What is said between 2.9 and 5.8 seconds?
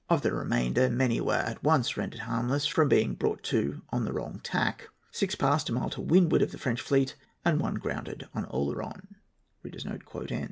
brought to on the wrong tack. Six passed a